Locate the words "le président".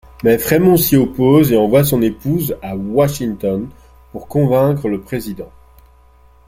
4.89-5.51